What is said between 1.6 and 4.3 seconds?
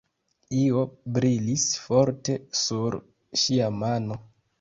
forte sur ŝia mano.